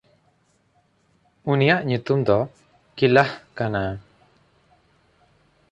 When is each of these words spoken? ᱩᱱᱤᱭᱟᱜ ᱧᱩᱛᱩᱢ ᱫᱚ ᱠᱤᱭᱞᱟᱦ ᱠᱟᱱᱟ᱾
ᱩᱱᱤᱭᱟᱜ 1.51 1.81
ᱧᱩᱛᱩᱢ 1.89 2.19
ᱫᱚ 2.27 2.37
ᱠᱤᱭᱞᱟᱦ 2.95 3.29
ᱠᱟᱱᱟ᱾ 3.57 3.81